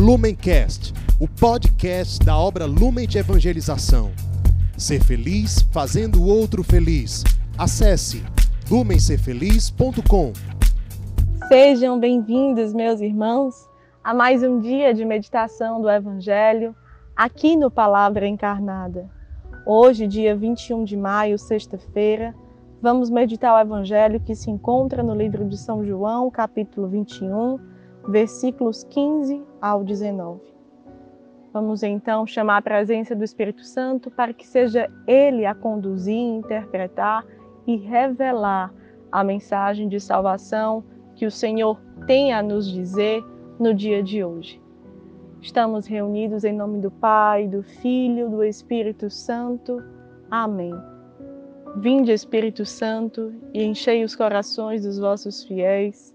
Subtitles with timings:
[0.00, 4.10] Lumencast, o podcast da obra Lumen de Evangelização.
[4.74, 7.22] Ser feliz fazendo o outro feliz.
[7.58, 8.24] Acesse
[8.70, 10.32] lumencerfeliz.com.
[11.48, 13.54] Sejam bem-vindos, meus irmãos,
[14.02, 16.74] a mais um dia de meditação do Evangelho
[17.14, 19.06] aqui no Palavra Encarnada.
[19.66, 22.34] Hoje, dia 21 de maio, sexta-feira,
[22.80, 27.69] vamos meditar o Evangelho que se encontra no livro de São João, capítulo 21,
[28.08, 30.40] versículos 15 ao 19.
[31.52, 37.26] Vamos então chamar a presença do Espírito Santo para que seja Ele a conduzir, interpretar
[37.66, 38.72] e revelar
[39.10, 40.84] a mensagem de salvação
[41.16, 43.22] que o Senhor tem a nos dizer
[43.58, 44.60] no dia de hoje.
[45.42, 49.82] Estamos reunidos em nome do Pai, do Filho, do Espírito Santo.
[50.30, 50.72] Amém.
[51.76, 56.14] Vinde, Espírito Santo, e enchei os corações dos vossos fiéis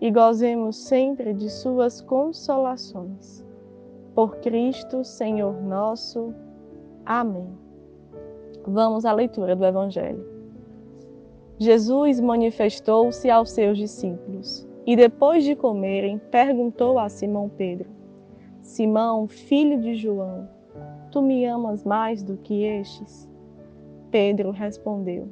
[0.00, 3.44] e gozemos sempre de Suas consolações.
[4.14, 6.34] Por Cristo, Senhor nosso.
[7.04, 7.48] Amém.
[8.66, 10.24] Vamos à leitura do Evangelho.
[11.58, 17.88] Jesus manifestou-se aos seus discípulos e, depois de comerem, perguntou a Simão Pedro:
[18.62, 20.48] Simão, filho de João,
[21.10, 23.28] tu me amas mais do que estes?
[24.10, 25.28] Pedro respondeu: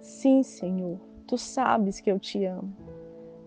[0.00, 2.87] Sim, Senhor, tu sabes que eu te amo.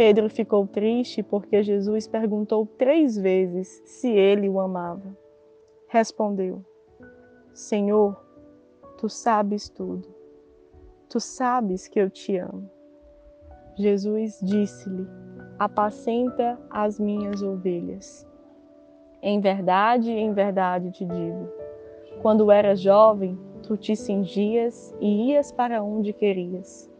[0.00, 5.14] Pedro ficou triste porque Jesus perguntou três vezes se ele o amava.
[5.88, 6.64] Respondeu:
[7.52, 8.18] Senhor,
[8.96, 10.08] tu sabes tudo.
[11.06, 12.66] Tu sabes que eu te amo.
[13.76, 15.06] Jesus disse-lhe:
[15.58, 18.26] Apacenta as minhas ovelhas.
[19.20, 21.46] Em verdade, em verdade te digo:
[22.22, 26.90] quando eras jovem, tu te cingias e ias para onde querias.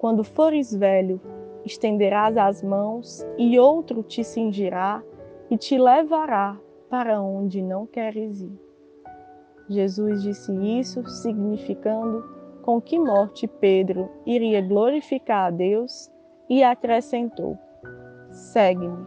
[0.00, 1.20] Quando fores velho,
[1.70, 5.02] estenderás as mãos e outro te cingirá
[5.48, 6.58] e te levará
[6.88, 8.60] para onde não queres ir.
[9.68, 12.24] Jesus disse isso, significando
[12.62, 16.10] com que morte Pedro iria glorificar a Deus
[16.48, 17.56] e acrescentou:
[18.30, 19.06] Segue-me.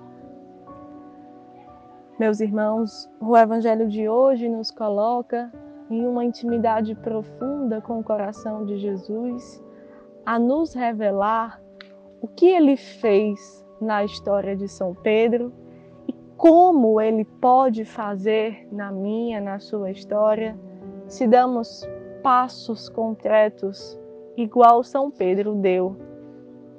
[2.17, 5.51] Meus irmãos, o Evangelho de hoje nos coloca
[5.89, 9.61] em uma intimidade profunda com o coração de Jesus,
[10.25, 11.62] a nos revelar
[12.23, 15.51] o que ele fez na história de São Pedro
[16.07, 20.57] e como ele pode fazer na minha, na sua história,
[21.05, 21.85] se damos
[22.23, 23.99] passos concretos
[24.37, 25.97] igual São Pedro deu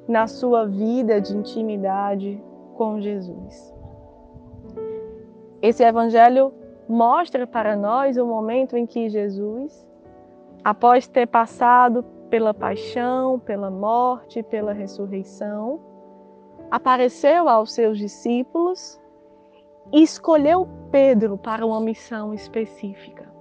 [0.08, 2.42] na sua vida de intimidade
[2.74, 3.74] com Jesus.
[5.60, 6.54] Esse evangelho
[6.88, 9.86] mostra para nós o momento em que Jesus,
[10.64, 12.02] após ter passado
[12.34, 15.78] pela paixão, pela morte, pela ressurreição,
[16.68, 19.00] apareceu aos seus discípulos
[19.92, 23.32] e escolheu Pedro para uma missão específica.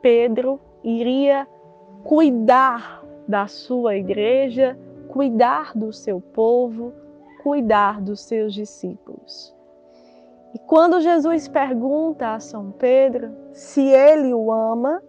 [0.00, 1.44] Pedro iria
[2.04, 6.92] cuidar da sua igreja, cuidar do seu povo,
[7.42, 9.52] cuidar dos seus discípulos.
[10.54, 15.02] E quando Jesus pergunta a São Pedro se ele o ama,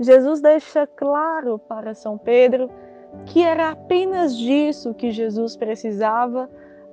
[0.00, 2.70] Jesus deixa claro para São Pedro
[3.26, 6.48] que era apenas disso que Jesus precisava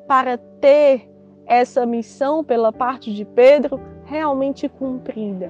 [0.06, 1.10] para ter
[1.46, 5.50] essa missão pela parte de Pedro realmente cumprida.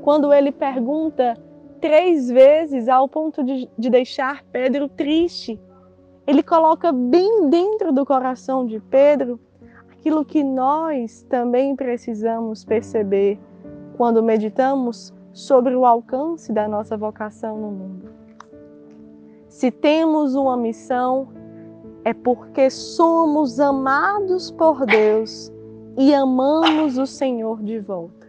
[0.00, 1.34] Quando ele pergunta
[1.80, 5.60] três vezes ao ponto de, de deixar Pedro triste,
[6.26, 9.38] ele coloca bem dentro do coração de Pedro
[9.90, 13.38] aquilo que nós também precisamos perceber
[13.96, 18.08] quando meditamos sobre o alcance da nossa vocação no mundo.
[19.50, 21.28] Se temos uma missão,
[22.06, 25.52] é porque somos amados por Deus
[25.98, 28.26] e amamos o Senhor de volta.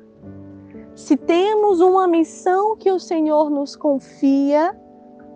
[0.96, 4.78] Se temos uma missão que o Senhor nos confia,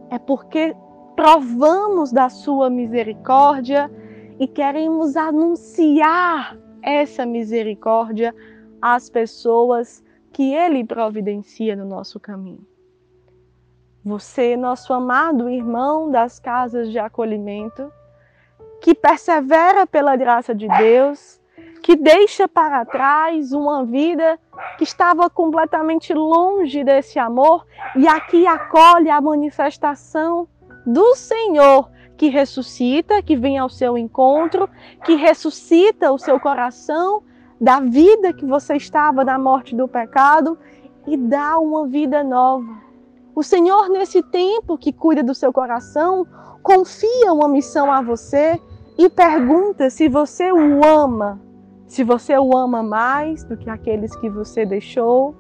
[0.10, 0.76] é porque
[1.16, 3.90] provamos da sua misericórdia
[4.38, 8.36] e queremos anunciar essa misericórdia
[8.82, 12.66] às pessoas que Ele providencia no nosso caminho.
[14.04, 17.92] Você, nosso amado irmão das casas de acolhimento,
[18.82, 21.40] que persevera pela graça de Deus,
[21.84, 24.40] que deixa para trás uma vida
[24.78, 30.48] que estava completamente longe desse amor e aqui acolhe a manifestação
[30.86, 34.70] do Senhor que ressuscita, que vem ao seu encontro,
[35.04, 37.24] que ressuscita o seu coração
[37.62, 40.58] da vida que você estava na morte do pecado
[41.06, 42.82] e dá uma vida nova.
[43.36, 46.26] O Senhor, nesse tempo que cuida do seu coração,
[46.64, 48.60] confia uma missão a você
[48.98, 51.40] e pergunta se você o ama,
[51.88, 55.36] se você o ama mais do que aqueles que você deixou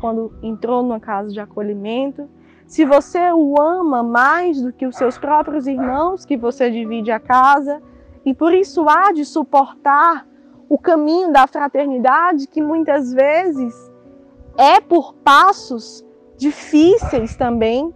[0.00, 2.28] quando entrou numa casa de acolhimento,
[2.66, 7.20] se você o ama mais do que os seus próprios irmãos que você divide a
[7.20, 7.80] casa,
[8.24, 10.26] e por isso há de suportar
[10.72, 13.74] o caminho da fraternidade que muitas vezes
[14.56, 16.02] é por passos
[16.38, 17.92] difíceis também.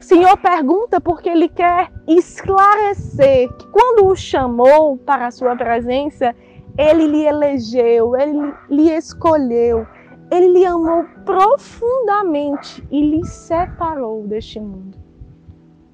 [0.00, 6.34] O Senhor pergunta porque Ele quer esclarecer que quando o chamou para a sua presença,
[6.76, 9.86] Ele lhe elegeu, Ele lhe escolheu,
[10.28, 14.98] ele lhe amou profundamente e lhe separou deste mundo.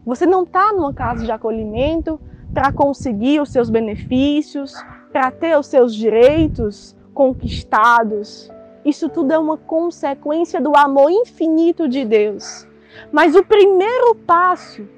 [0.07, 2.19] Você não está numa casa de acolhimento
[2.55, 4.75] para conseguir os seus benefícios,
[5.13, 8.51] para ter os seus direitos conquistados.
[8.85, 12.67] Isso tudo é uma consequência do amor infinito de Deus.
[13.13, 14.89] Mas o primeiro passo,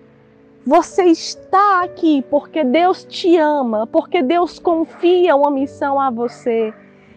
[0.67, 6.73] você está aqui porque Deus te ama, porque Deus confia uma missão a você.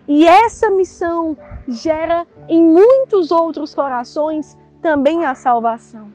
[0.08, 1.38] E essa missão
[1.68, 6.12] gera em muitos outros corações também a salvação.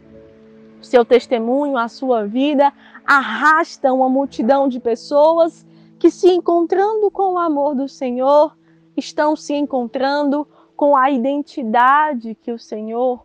[0.80, 2.72] Seu testemunho, a sua vida
[3.04, 5.66] arrasta uma multidão de pessoas
[5.98, 8.56] que, se encontrando com o amor do Senhor,
[8.96, 10.46] estão se encontrando
[10.76, 13.24] com a identidade que o Senhor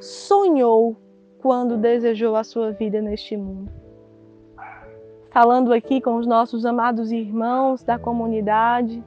[0.00, 0.96] sonhou
[1.38, 3.70] quando desejou a sua vida neste mundo.
[5.30, 9.02] Falando aqui com os nossos amados irmãos da comunidade,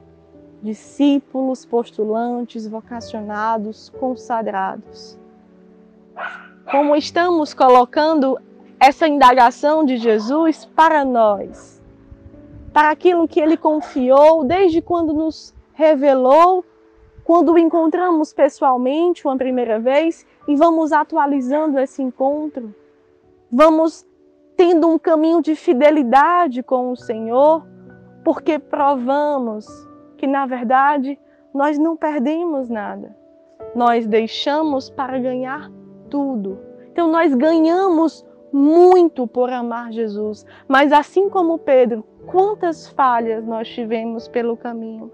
[0.62, 5.18] discípulos, postulantes, vocacionados, consagrados.
[6.70, 8.38] Como estamos colocando
[8.80, 11.73] essa indagação de Jesus para nós,
[12.74, 16.64] para aquilo que ele confiou desde quando nos revelou,
[17.22, 22.74] quando o encontramos pessoalmente uma primeira vez e vamos atualizando esse encontro,
[23.50, 24.04] vamos
[24.56, 27.64] tendo um caminho de fidelidade com o Senhor,
[28.24, 29.66] porque provamos
[30.16, 31.16] que na verdade
[31.54, 33.16] nós não perdemos nada.
[33.72, 35.70] Nós deixamos para ganhar
[36.10, 36.58] tudo.
[36.90, 44.28] Então nós ganhamos muito por amar Jesus, mas assim como Pedro, quantas falhas nós tivemos
[44.28, 45.10] pelo caminho.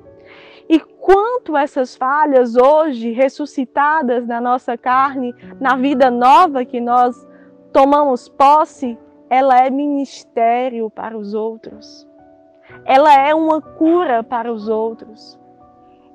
[0.69, 7.17] E quanto essas falhas hoje ressuscitadas na nossa carne, na vida nova que nós
[7.73, 8.97] tomamos posse,
[9.29, 12.09] ela é ministério para os outros
[12.85, 15.39] ela é uma cura para os outros.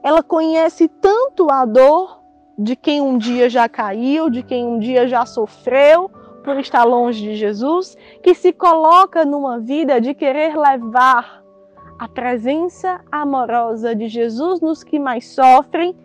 [0.04, 2.22] Ela conhece tanto a dor
[2.58, 6.10] de quem um dia já caiu, de quem um dia já sofreu
[6.46, 11.44] por estar longe de Jesus, que se coloca numa vida de querer levar
[11.98, 15.98] a presença amorosa de Jesus nos que mais sofrem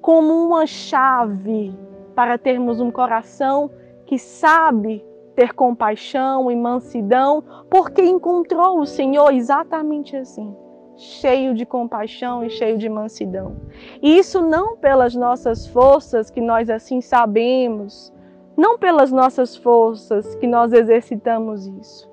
[0.00, 1.76] como uma chave
[2.14, 3.70] para termos um coração
[4.06, 5.04] que sabe
[5.34, 10.54] ter compaixão e mansidão, porque encontrou o Senhor exatamente assim,
[10.96, 13.56] cheio de compaixão e cheio de mansidão.
[14.02, 18.11] E isso não pelas nossas forças que nós assim sabemos,
[18.56, 22.10] não pelas nossas forças que nós exercitamos isso,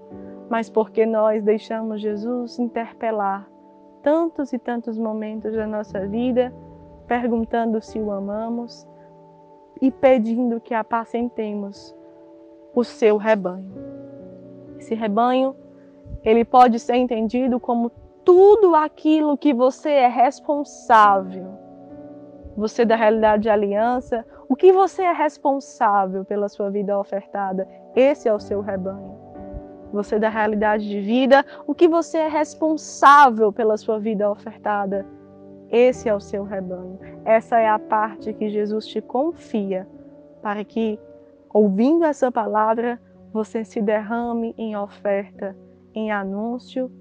[0.49, 3.49] mas porque nós deixamos Jesus interpelar
[4.01, 6.53] tantos e tantos momentos da nossa vida,
[7.07, 8.87] perguntando se o amamos
[9.81, 11.95] e pedindo que apacentemos
[12.73, 13.73] o seu rebanho.
[14.77, 15.55] Esse rebanho,
[16.23, 17.91] ele pode ser entendido como
[18.23, 21.47] tudo aquilo que você é responsável.
[22.55, 28.27] Você da realidade de aliança, o que você é responsável pela sua vida ofertada, esse
[28.27, 29.15] é o seu rebanho.
[29.93, 35.05] Você da realidade de vida, o que você é responsável pela sua vida ofertada,
[35.69, 36.99] esse é o seu rebanho.
[37.23, 39.87] Essa é a parte que Jesus te confia
[40.41, 40.99] para que
[41.53, 42.99] ouvindo essa palavra,
[43.31, 45.55] você se derrame em oferta,
[45.93, 46.91] em anúncio,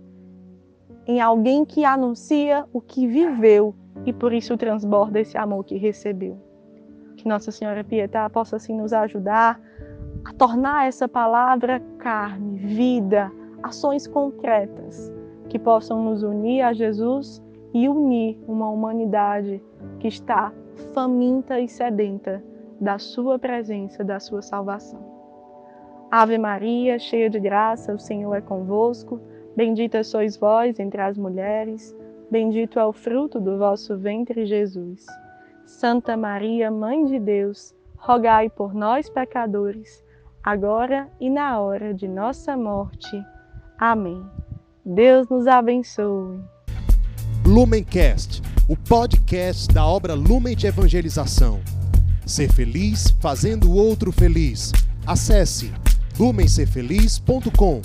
[1.07, 3.75] em alguém que anuncia o que viveu
[4.05, 6.48] e por isso transborda esse amor que recebeu.
[7.19, 9.61] Que Nossa Senhora Pietá possa assim nos ajudar
[10.25, 15.13] a tornar essa palavra carne, vida, ações concretas
[15.49, 17.43] que possam nos unir a Jesus
[17.75, 19.61] e unir uma humanidade
[19.99, 20.53] que está
[20.95, 22.43] faminta e sedenta
[22.81, 25.05] da Sua presença, da Sua salvação.
[26.11, 29.21] Ave Maria, cheia de graça, o Senhor é convosco.
[29.57, 31.97] Bendita sois vós entre as mulheres,
[32.31, 35.05] bendito é o fruto do vosso ventre, Jesus.
[35.69, 40.03] Santa Maria, Mãe de Deus, rogai por nós, pecadores,
[40.43, 43.23] agora e na hora de nossa morte.
[43.79, 44.25] Amém.
[44.83, 46.41] Deus nos abençoe.
[47.47, 51.61] Lumencast, o podcast da obra Lumen de Evangelização.
[52.27, 54.73] Ser feliz fazendo o outro feliz.
[55.07, 55.71] Acesse
[56.19, 57.83] lumencerfeliz.com.